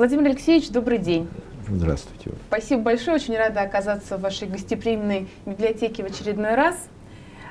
[0.00, 1.28] Владимир Алексеевич, добрый день.
[1.68, 2.30] Здравствуйте.
[2.48, 6.88] Спасибо большое, очень рада оказаться в вашей гостеприимной библиотеке в очередной раз.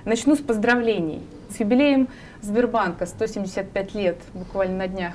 [0.03, 1.21] Начну с поздравлений.
[1.55, 2.07] С юбилеем
[2.41, 5.13] Сбербанка, 175 лет, буквально на днях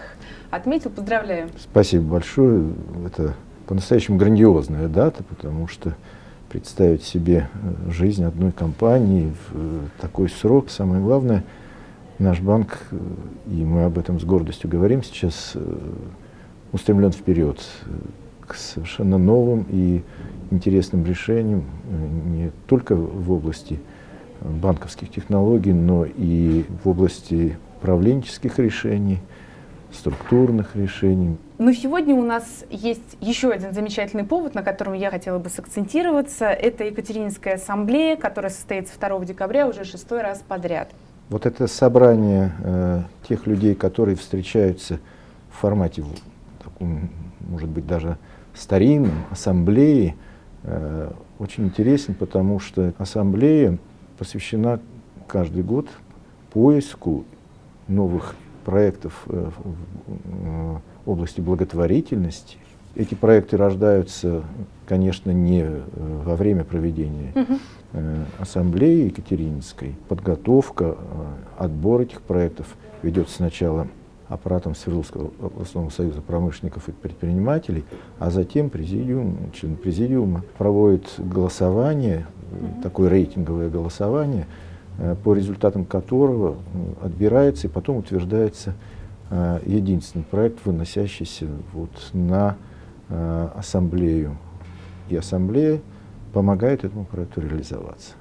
[0.53, 0.91] отметил.
[0.91, 1.49] Поздравляю.
[1.59, 2.73] Спасибо большое.
[3.05, 3.35] Это
[3.67, 5.97] по-настоящему грандиозная дата, потому что
[6.51, 11.43] представить себе э, жизнь одной компании в э, такой срок, самое главное,
[12.21, 12.97] наш банк, э,
[13.49, 15.57] и мы об этом с гордостью говорим сейчас,
[16.75, 17.61] устремлен вперед
[18.41, 20.03] к совершенно новым и
[20.51, 21.65] интересным решениям
[22.27, 23.81] не только в области
[24.41, 29.21] банковских технологий, но и в области управленческих решений,
[29.93, 31.37] структурных решений.
[31.59, 36.47] Но сегодня у нас есть еще один замечательный повод, на котором я хотела бы сакцентироваться.
[36.47, 40.91] Это Екатерининская ассамблея, которая состоится 2 декабря уже шестой раз подряд.
[41.31, 44.99] Вот это собрание э, тех людей, которые встречаются
[45.51, 46.03] в формате,
[46.85, 48.19] таком, может быть, даже
[48.55, 50.15] старинном, ассамблеи,
[50.63, 53.79] э, очень интересен, потому что ассамблея
[54.19, 54.81] посвящена
[55.27, 55.89] каждый год
[56.53, 57.25] поиску
[57.89, 59.51] новых проектов э,
[60.07, 62.57] в области благотворительности.
[62.95, 64.45] Эти проекты рождаются,
[64.87, 67.33] конечно, не э, во время проведения
[68.41, 69.95] ассамблеи Екатерининской.
[70.09, 70.97] Подготовка,
[71.57, 73.87] отбор этих проектов ведется сначала
[74.29, 77.85] аппаратом Свердловского областного союза промышленников и предпринимателей,
[78.19, 82.27] а затем президиум, член президиума проводит голосование,
[82.83, 84.47] такое рейтинговое голосование,
[84.99, 86.57] э, по результатам которого
[87.03, 88.75] отбирается и потом утверждается
[89.31, 92.57] э, единственный проект, выносящийся вот на
[93.09, 94.39] э, ассамблею.
[95.11, 95.81] И ассамблея
[96.33, 98.15] помогает этому проекту реализоваться.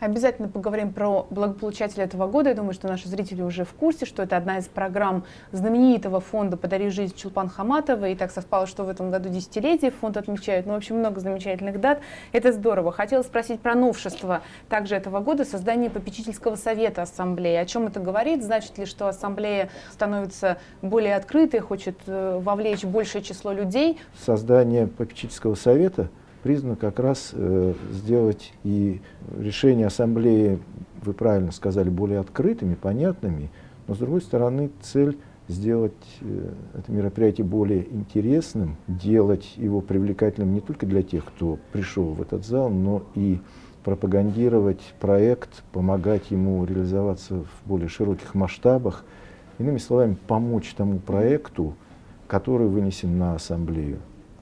[0.00, 2.50] Обязательно поговорим про благополучателя этого года.
[2.50, 6.56] Я думаю, что наши зрители уже в курсе, что это одна из программ знаменитого фонда
[6.56, 8.08] «Подари жизнь» Чулпан Хаматова.
[8.08, 10.66] И так совпало, что в этом году десятилетие фонд отмечает.
[10.66, 12.00] Ну, в общем, много замечательных дат.
[12.30, 12.92] Это здорово.
[12.92, 17.56] Хотела спросить про новшество также этого года, создание попечительского совета Ассамблеи.
[17.56, 18.44] О чем это говорит?
[18.44, 23.98] Значит ли, что Ассамблея становится более открытой, хочет э, вовлечь большее число людей?
[24.24, 26.08] Создание попечительского совета–
[26.48, 29.02] призвано как раз э, сделать и
[29.38, 30.58] решения ассамблеи,
[31.02, 33.50] вы правильно сказали, более открытыми, понятными,
[33.86, 35.92] но с другой стороны цель сделать
[36.22, 42.22] э, это мероприятие более интересным, делать его привлекательным не только для тех, кто пришел в
[42.22, 43.40] этот зал, но и
[43.84, 49.04] пропагандировать проект, помогать ему реализоваться в более широких масштабах,
[49.58, 51.74] иными словами, помочь тому проекту,
[52.26, 53.98] который вынесен на ассамблею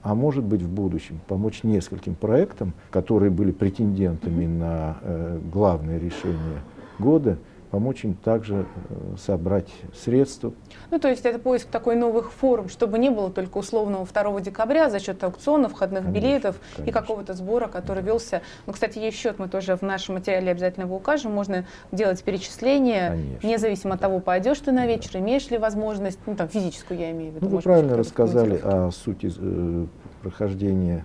[0.07, 6.63] а может быть в будущем помочь нескольким проектам, которые были претендентами на э, главное решение
[7.01, 7.39] года,
[7.71, 10.53] помочь им также э, собрать средства.
[10.91, 14.89] Ну, то есть это поиск такой новых форм, чтобы не было только условного 2 декабря
[14.91, 16.91] за счет аукциона, входных конечно, билетов конечно.
[16.91, 18.43] и какого-то сбора, который велся.
[18.67, 21.33] Ну, кстати, есть счет, мы тоже в нашем материале обязательно его укажем.
[21.33, 23.47] Можно делать перечисления, конечно.
[23.47, 25.19] независимо от того, пойдешь ты на вечер, да.
[25.21, 27.47] имеешь ли возможность, ну, там, физическую я имею в виду.
[27.47, 29.87] Ну, вы правильно рассказали о сути э,
[30.23, 31.05] прохождения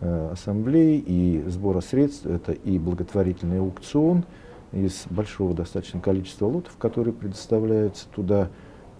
[0.00, 2.26] э, ассамблеи и сбора средств.
[2.26, 4.24] Это и благотворительный аукцион–
[4.72, 8.48] из большого достаточно количества лотов, которые предоставляются туда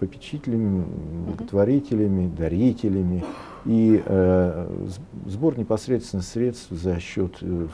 [0.00, 0.84] попечителями,
[1.26, 3.22] благотворителями, дарителями.
[3.66, 4.86] И э,
[5.26, 7.68] сбор непосредственно средств за счет э,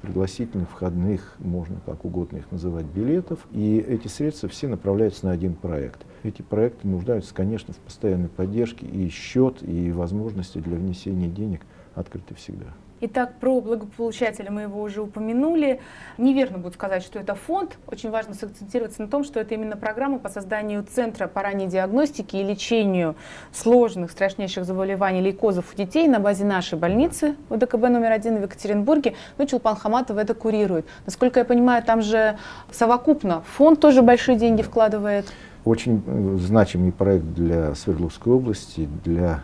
[0.00, 3.40] пригласительных, входных, можно как угодно их называть, билетов.
[3.50, 6.06] И эти средства все направляются на один проект.
[6.22, 11.62] Эти проекты нуждаются, конечно, в постоянной поддержке, и счет, и возможности для внесения денег
[11.96, 12.68] открыты всегда.
[13.04, 15.80] Итак, про благополучателя мы его уже упомянули.
[16.18, 17.76] Неверно будет сказать, что это фонд.
[17.88, 22.40] Очень важно сакцентироваться на том, что это именно программа по созданию центра по ранней диагностике
[22.40, 23.16] и лечению
[23.50, 29.14] сложных, страшнейших заболеваний лейкозов у детей на базе нашей больницы УДКБ номер один в Екатеринбурге.
[29.36, 30.86] Ну, Чулпан Хаматов это курирует.
[31.04, 32.38] Насколько я понимаю, там же
[32.70, 35.26] совокупно фонд тоже большие деньги вкладывает.
[35.64, 39.42] Очень э, значимый проект для Свердловской области, для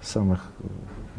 [0.00, 0.50] самых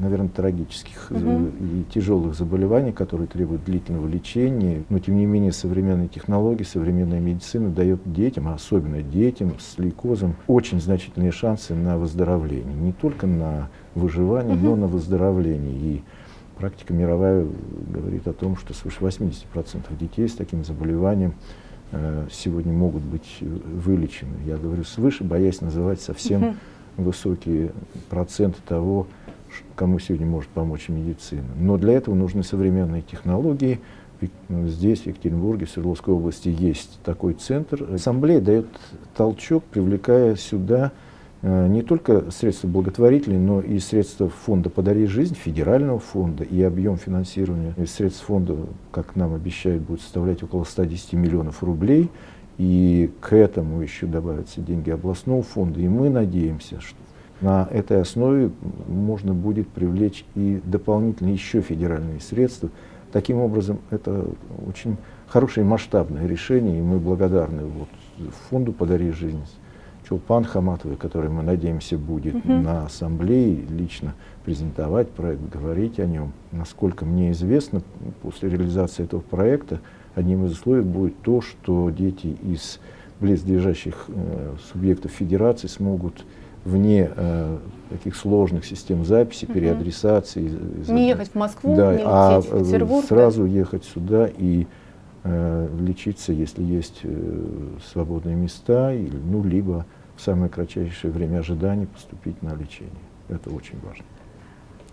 [0.01, 1.51] наверное, трагических угу.
[1.59, 4.83] и тяжелых заболеваний, которые требуют длительного лечения.
[4.89, 10.35] Но, тем не менее, современные технологии, современная медицина дает детям, а особенно детям с лейкозом,
[10.47, 12.73] очень значительные шансы на выздоровление.
[12.75, 14.65] Не только на выживание, угу.
[14.65, 15.77] но на выздоровление.
[15.77, 16.03] И
[16.57, 17.45] практика мировая
[17.93, 19.45] говорит о том, что свыше 80%
[19.99, 21.35] детей с таким заболеванием
[21.91, 24.33] э, сегодня могут быть вылечены.
[24.45, 26.55] Я говорю свыше, боясь называть совсем угу.
[26.97, 27.71] высокие
[28.09, 29.07] проценты того,
[29.75, 31.47] кому сегодня может помочь медицина.
[31.57, 33.79] Но для этого нужны современные технологии.
[34.49, 37.87] Здесь, в Екатеринбурге, в Свердловской области есть такой центр.
[37.91, 38.67] Ассамблея дает
[39.15, 40.91] толчок, привлекая сюда
[41.41, 46.97] э, не только средства благотворительные, но и средства фонда «Подари жизнь», федерального фонда, и объем
[46.97, 48.57] финансирования из средств фонда,
[48.91, 52.11] как нам обещают, будет составлять около 110 миллионов рублей.
[52.59, 55.79] И к этому еще добавятся деньги областного фонда.
[55.79, 56.97] И мы надеемся, что
[57.41, 58.51] на этой основе
[58.87, 62.69] можно будет привлечь и дополнительные еще федеральные средства.
[63.11, 64.25] Таким образом, это
[64.67, 64.97] очень
[65.27, 67.89] хорошее масштабное решение, и мы благодарны вот
[68.49, 69.43] фонду «Подари жизнь»
[70.07, 72.51] Чулпан Хаматовой, который, мы надеемся, будет угу.
[72.51, 76.33] на ассамблее лично презентовать проект, говорить о нем.
[76.51, 77.81] Насколько мне известно,
[78.21, 79.79] после реализации этого проекта
[80.13, 82.81] одним из условий будет то, что дети из
[83.21, 86.25] близлежащих э, субъектов федерации смогут
[86.65, 87.57] вне э,
[87.89, 89.53] таких сложных систем записи, угу.
[89.53, 90.51] переадресации.
[90.87, 93.05] Не ехать в Москву, да, не а лететь в Петербург.
[93.05, 93.49] Сразу да?
[93.49, 94.67] ехать сюда и
[95.23, 99.85] э, лечиться, если есть э, свободные места, или, ну, либо
[100.15, 102.91] в самое кратчайшее время ожидания поступить на лечение.
[103.29, 104.05] Это очень важно.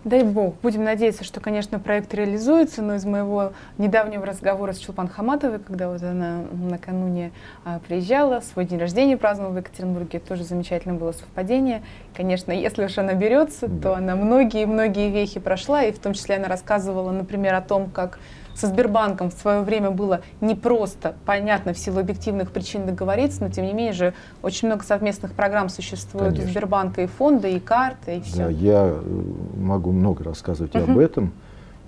[0.05, 0.55] Дай бог.
[0.63, 5.89] Будем надеяться, что, конечно, проект реализуется, но из моего недавнего разговора с Чулпан Хаматовой, когда
[5.89, 7.31] вот она накануне
[7.65, 11.83] а, приезжала, свой день рождения праздновала в Екатеринбурге, тоже замечательно было совпадение.
[12.15, 13.81] Конечно, если уж она берется, да.
[13.81, 18.19] то она многие-многие вехи прошла, и в том числе она рассказывала, например, о том, как
[18.59, 23.65] со Сбербанком в свое время было непросто, понятно, в силу объективных причин договориться, но тем
[23.65, 26.49] не менее же очень много совместных программ существует Конечно.
[26.49, 28.37] у Сбербанка и фонда, и карты, и все.
[28.37, 29.23] Да, я э,
[29.57, 30.91] могу много рассказывать uh-huh.
[30.91, 31.31] об этом.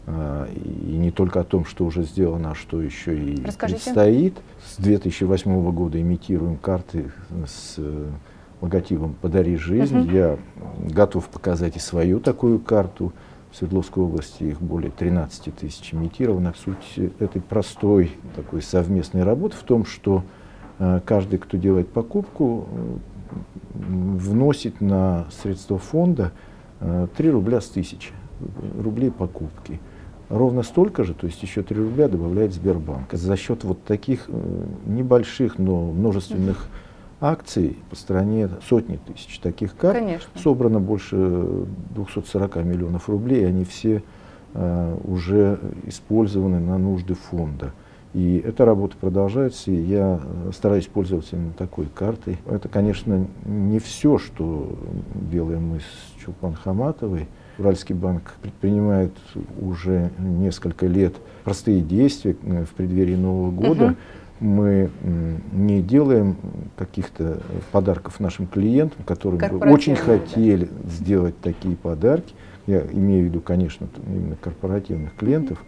[0.07, 3.83] А, и не только о том, что уже сделано, а что еще и Расскажите.
[3.83, 4.37] предстоит.
[4.65, 7.11] С 2008 года имитируем карты
[7.45, 8.07] с э,
[8.61, 9.97] логотипом «Подари жизнь».
[9.97, 10.13] Uh-huh.
[10.13, 10.37] Я
[10.89, 13.11] готов показать и свою такую карту.
[13.51, 16.53] В Свердловской области их более 13 тысяч имитировано.
[16.63, 20.23] Суть этой простой такой совместной работы в том, что
[20.79, 22.67] э, каждый, кто делает покупку,
[23.73, 26.31] вносит на средства фонда
[26.79, 28.11] 3 рубля с тысячи
[28.79, 29.79] рублей покупки.
[30.29, 33.11] Ровно столько же, то есть еще 3 рубля добавляет Сбербанк.
[33.11, 36.67] За счет вот таких э, небольших, но множественных
[37.21, 39.99] акций по стране сотни тысяч таких карт.
[39.99, 40.39] Конечно.
[40.41, 41.15] Собрано больше
[41.91, 44.03] 240 миллионов рублей, они все
[44.53, 47.71] э, уже использованы на нужды фонда.
[48.13, 50.19] И эта работа продолжается, и я
[50.51, 52.39] стараюсь пользоваться именно такой картой.
[52.49, 54.75] Это, конечно, не все, что
[55.13, 57.29] делаем мы с Чулпан Хаматовой.
[57.57, 59.13] Уральский банк предпринимает
[59.61, 63.85] уже несколько лет простые действия э, в преддверии Нового года.
[63.85, 63.95] Uh-huh
[64.41, 64.89] мы
[65.53, 66.35] не делаем
[66.75, 67.39] каких-то
[67.71, 70.89] подарков нашим клиентам, которым бы очень хотели да.
[70.89, 72.33] сделать такие подарки.
[72.65, 75.63] Я имею в виду, конечно, именно корпоративных клиентов.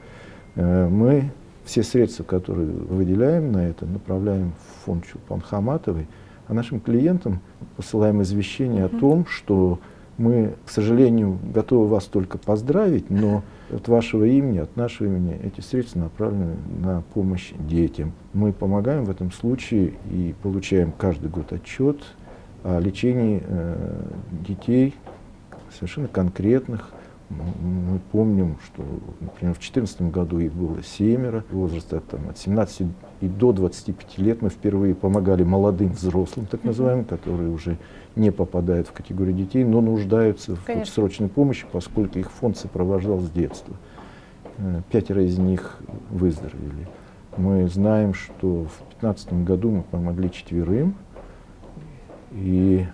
[0.56, 1.32] Э, мы
[1.66, 6.08] все средства, которые выделяем на это, направляем в фонд Чулпан Хаматовой,
[6.48, 7.42] а нашим клиентам
[7.78, 9.80] посылаем извещение о том, что
[10.18, 15.62] мы, к сожалению, готовы вас только поздравить, но от вашего имени, от нашего имени эти
[15.62, 18.14] средства направлены на помощь детям.
[18.34, 21.98] Мы помогаем в этом случае и получаем каждый год отчет
[22.64, 24.02] о лечении э,
[24.48, 24.94] детей
[25.74, 26.90] совершенно конкретных.
[27.30, 28.84] Мы помним, что,
[29.20, 32.88] например, в 2014 году их было семеро, возраста там, от 17
[33.22, 37.78] и до 25 лет мы впервые помогали молодым взрослым, так называемым, которые уже
[38.16, 40.92] не попадают в категорию детей, но нуждаются Конечно.
[40.92, 43.76] в срочной помощи, поскольку их фонд сопровождал с детства.
[44.58, 46.88] Э, пятеро из них выздоровели.
[47.38, 50.96] Мы знаем, что в 2015 году мы помогли четверым,
[52.32, 52.86] и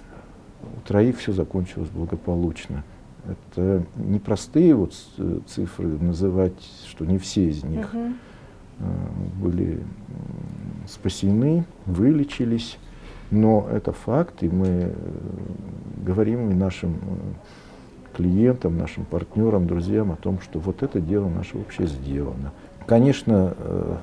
[0.62, 2.84] у троих все закончилось благополучно.
[3.32, 4.94] Это непростые вот
[5.48, 6.54] цифры называть,
[6.88, 8.14] что не все из них угу.
[9.42, 9.80] были
[10.88, 12.78] спасены, вылечились.
[13.32, 14.92] Но это факт, и мы э,
[16.04, 21.58] говорим и нашим э, клиентам, нашим партнерам, друзьям о том, что вот это дело наше
[21.58, 22.52] вообще сделано.
[22.88, 23.98] Конечно, э,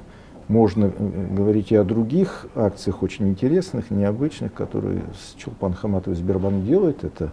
[0.46, 0.92] можно
[1.32, 5.02] говорить и о других акциях очень интересных, необычных, которые
[5.36, 7.02] Чулпан Хаматов Сбербанк делает.
[7.02, 7.32] Это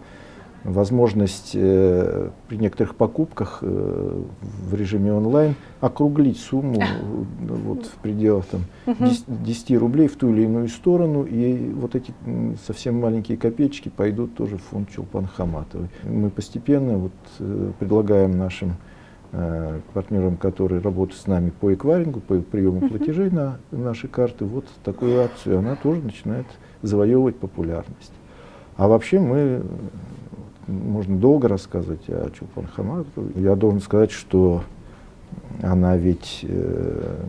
[0.64, 4.22] возможность э, при некоторых покупках э,
[4.70, 6.86] в режиме онлайн округлить сумму э,
[7.40, 12.14] вот, в пределах там, 10, 10 рублей в ту или иную сторону, и вот эти
[12.66, 15.90] совсем маленькие копеечки пойдут тоже в фонд Чулпан Хаматовой.
[16.04, 18.78] Мы постепенно вот, э, предлагаем нашим
[19.34, 24.66] э, партнерам, которые работают с нами по эквайрингу, по приему платежей на наши карты, вот
[24.86, 26.46] такую акцию, она тоже начинает
[26.82, 28.14] завоевывать популярность.
[28.76, 29.62] А вообще мы
[30.68, 33.32] можно долго рассказывать о Чулпан Хаматовой.
[33.36, 34.64] Я должен сказать, что
[35.62, 37.26] она ведь э,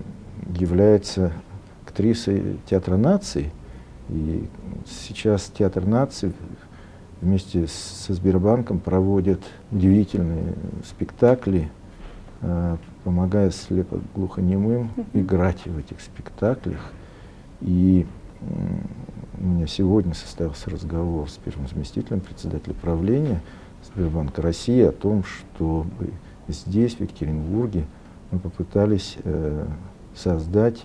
[0.59, 1.33] является
[1.87, 3.53] актрисой театра наций.
[4.09, 4.45] И
[4.87, 6.33] сейчас театр наций
[7.21, 11.71] вместе со Сбербанком проводят удивительные спектакли,
[12.43, 16.81] э, помогая слепо-глухонемым играть в этих спектаклях.
[17.61, 18.07] И
[19.65, 23.41] меня сегодня состоялся разговор с первым заместителем председателя правления
[23.83, 26.11] Сбербанка России о том, чтобы
[26.49, 27.87] здесь, в Екатеринбурге,
[28.31, 29.67] мы попытались э,
[30.15, 30.85] создать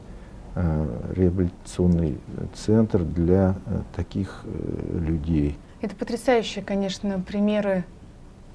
[0.56, 2.20] э, реабилитационный
[2.54, 5.58] центр для э, таких э, людей.
[5.82, 7.84] Это потрясающие, конечно, примеры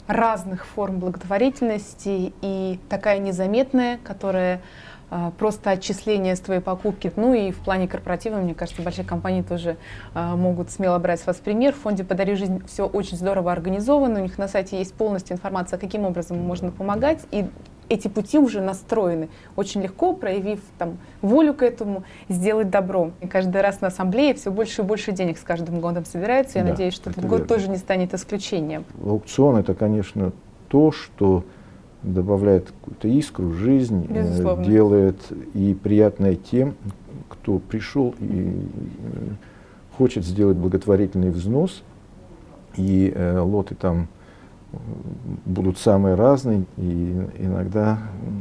[0.06, 4.62] разных форм благотворительности и такая незаметная, которая
[5.38, 7.12] просто отчисления с твоей покупки.
[7.16, 9.76] Ну и в плане корпоратива, мне кажется, большие компании тоже
[10.14, 11.72] а, могут смело брать с вас пример.
[11.72, 14.20] В фонде «Подари жизнь» все очень здорово организовано.
[14.20, 17.20] У них на сайте есть полностью информация, каким образом можно помогать.
[17.30, 17.46] И
[17.88, 19.28] эти пути уже настроены.
[19.56, 23.10] Очень легко, проявив там, волю к этому, сделать добро.
[23.20, 26.58] И каждый раз на ассамблее все больше и больше денег с каждым годом собирается.
[26.58, 27.46] Я да, надеюсь, что этот год верно.
[27.46, 28.84] тоже не станет исключением.
[29.04, 30.32] Аукцион— это, конечно,
[30.68, 31.44] то, что
[32.04, 34.64] добавляет какую-то искру жизнь, э, Безусловно.
[34.64, 35.16] делает
[35.54, 36.74] и приятное тем,
[37.28, 39.28] кто пришел и э,
[39.96, 41.82] хочет сделать благотворительный взнос,
[42.76, 44.08] и э, лоты там
[45.44, 47.98] будут самые разные, и иногда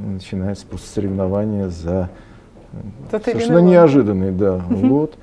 [0.08, 2.10] начинается просто соревнование за
[3.12, 5.15] Тот совершенно неожиданный да, лот.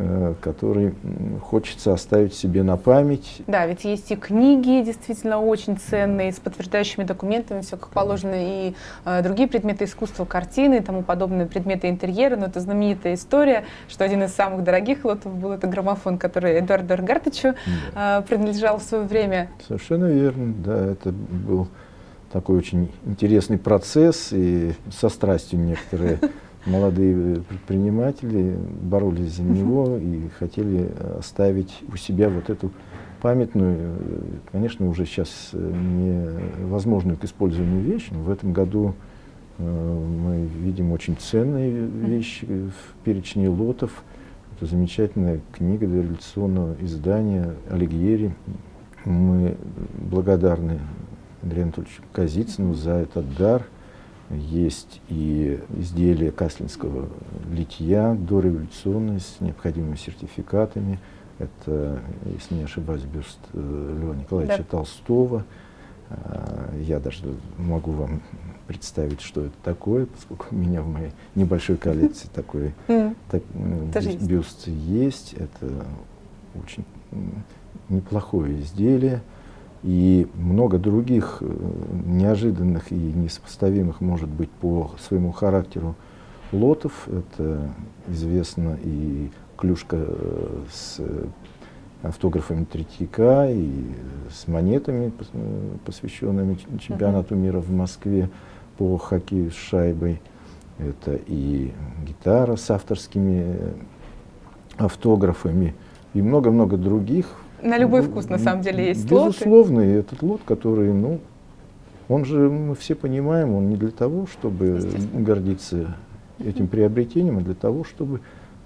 [0.00, 0.94] Э, который
[1.42, 3.42] хочется оставить себе на память.
[3.48, 8.74] Да, ведь есть и книги действительно очень ценные, с подтверждающими документами, все как положено, и
[9.04, 12.36] э, другие предметы искусства, картины и тому подобные предметы интерьера.
[12.36, 16.94] Но это знаменитая история, что один из самых дорогих лотов был это граммофон, который Эдуарду
[16.94, 17.54] Эргартовичу
[17.92, 18.20] да.
[18.20, 19.50] э, принадлежал в свое время.
[19.66, 21.66] Совершенно верно, да, это был
[22.30, 26.20] такой очень интересный процесс, и со страстью некоторые
[26.66, 32.70] молодые предприниматели боролись за него и хотели оставить у себя вот эту
[33.20, 33.96] памятную,
[34.52, 38.08] конечно, уже сейчас невозможную к использованию вещь.
[38.10, 38.94] Но в этом году
[39.58, 44.04] э, мы видим очень ценные вещи в перечне лотов.
[44.56, 48.34] Это замечательная книга дореволюционного издания Алигьери.
[49.04, 49.56] Мы
[50.10, 50.80] благодарны
[51.42, 53.64] Андрею Анатольевичу Казицыну за этот дар–
[54.30, 57.08] есть и изделия каслинского
[57.50, 60.98] литья дореволюционные с необходимыми сертификатами.
[61.38, 64.64] Это, если не ошибаюсь, бюст э, Льва Николаевича да.
[64.64, 65.44] Толстого.
[66.10, 67.22] А, я даже
[67.56, 68.22] могу вам
[68.66, 72.74] представить, что это такое, поскольку у меня в моей небольшой коллекции такой
[73.30, 73.42] так,
[74.20, 75.34] бюст есть.
[75.34, 75.86] Это
[76.54, 76.84] очень
[77.88, 79.22] неплохое изделие
[79.82, 81.46] и много других э,
[82.06, 85.94] неожиданных и несопоставимых, может быть, по своему характеру
[86.52, 87.08] лотов.
[87.08, 87.70] Это
[88.08, 91.00] известно и клюшка э, с
[92.02, 93.70] автографами Третьяка и
[94.30, 95.12] с монетами,
[95.84, 98.30] посвященными чемпионату мира в Москве
[98.76, 100.20] по хоккею с шайбой.
[100.78, 101.72] Это и
[102.06, 103.74] гитара с авторскими
[104.76, 105.74] автографами
[106.14, 107.26] и много-много других
[107.62, 109.38] на любой вкус, на самом деле, есть Безусловно, лоты.
[109.38, 111.20] Безусловно, и этот лот, который, ну,
[112.08, 114.80] он же, мы все понимаем, он не для того, чтобы
[115.12, 115.96] гордиться
[116.38, 118.20] этим приобретением, а для того, чтобы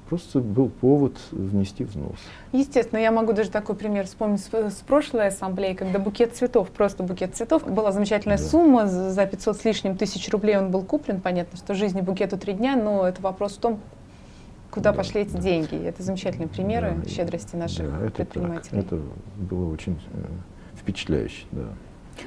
[0.08, 2.18] просто был повод внести взнос.
[2.52, 7.02] Естественно, я могу даже такой пример вспомнить с, с прошлой ассамблеи, когда букет цветов, просто
[7.02, 8.44] букет цветов, была замечательная да.
[8.44, 12.52] сумма, за 500 с лишним тысяч рублей он был куплен, понятно, что жизни букету три
[12.52, 13.80] дня, но это вопрос в том,
[14.72, 15.76] куда да, пошли эти деньги.
[15.86, 18.82] Это замечательные примеры да, щедрости наших да, это предпринимателей.
[18.82, 18.86] Так.
[18.86, 19.02] Это
[19.36, 20.24] было очень э,
[20.80, 21.68] впечатляюще, да.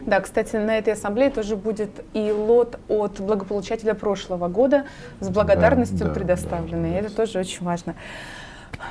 [0.01, 4.85] Да, кстати, на этой ассамблее тоже будет и лот от благополучателя прошлого года
[5.19, 6.91] с благодарностью да, да, предоставленный.
[6.91, 7.95] Да, да, это тоже очень важно.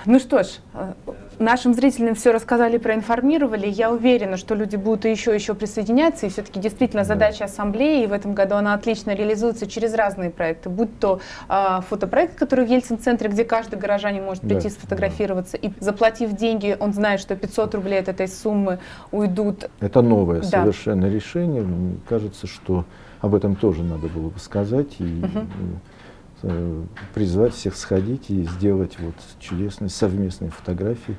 [0.06, 0.92] Ну что ж, э,
[1.38, 3.66] нашим зрителям все рассказали, проинформировали.
[3.66, 6.26] Я уверена, что люди будут еще еще присоединяться.
[6.26, 10.68] И все-таки действительно задача ассамблеи, и в этом году она отлично реализуется через разные проекты.
[10.68, 15.58] Будь то э, фотопроект, который в Ельцин-центре, где каждый горожанин может прийти да, сфотографироваться.
[15.60, 15.68] Да.
[15.68, 18.78] И заплатив деньги, он знает, что 500 рублей от этой суммы
[19.10, 19.68] уйдут.
[19.80, 20.62] Это новое да.
[20.62, 21.62] совершенно решение.
[21.62, 22.84] Мне кажется, что
[23.20, 24.96] об этом тоже надо было бы сказать.
[24.98, 25.46] И, угу
[27.14, 31.16] призвать всех сходить и сделать вот чудесные совместные фотографии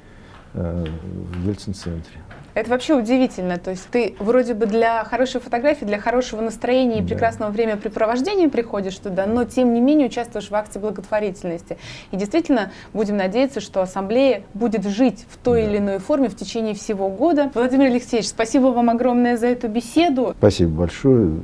[0.53, 2.21] э, в Ельцин-центре.
[2.55, 3.57] Это вообще удивительно.
[3.57, 7.09] То есть ты вроде бы для хорошей фотографии, для хорошего настроения и да.
[7.09, 11.77] прекрасного времяпрепровождения приходишь туда, но тем не менее участвуешь в акции благотворительности.
[12.11, 15.69] И действительно будем надеяться, что ассамблея будет жить в той да.
[15.69, 17.51] или иной форме в течение всего года.
[17.53, 20.33] Владимир Алексеевич, спасибо вам огромное за эту беседу.
[20.37, 21.41] Спасибо большое.